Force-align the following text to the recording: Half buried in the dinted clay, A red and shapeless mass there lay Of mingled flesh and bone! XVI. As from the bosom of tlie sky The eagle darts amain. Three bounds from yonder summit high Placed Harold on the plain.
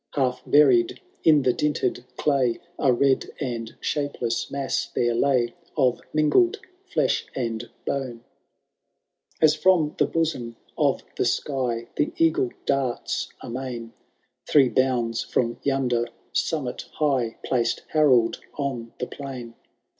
Half 0.15 0.41
buried 0.47 0.99
in 1.23 1.43
the 1.43 1.53
dinted 1.53 2.03
clay, 2.17 2.59
A 2.79 2.91
red 2.91 3.29
and 3.39 3.75
shapeless 3.79 4.49
mass 4.49 4.87
there 4.87 5.13
lay 5.13 5.53
Of 5.77 6.01
mingled 6.11 6.59
flesh 6.91 7.27
and 7.35 7.69
bone! 7.85 8.23
XVI. 8.23 9.43
As 9.43 9.53
from 9.53 9.93
the 9.99 10.07
bosom 10.07 10.55
of 10.75 11.03
tlie 11.17 11.27
sky 11.27 11.87
The 11.97 12.11
eagle 12.17 12.49
darts 12.65 13.31
amain. 13.41 13.93
Three 14.49 14.69
bounds 14.69 15.21
from 15.23 15.59
yonder 15.61 16.07
summit 16.33 16.85
high 16.93 17.37
Placed 17.45 17.83
Harold 17.89 18.39
on 18.57 18.93
the 18.99 19.05
plain. 19.05 19.53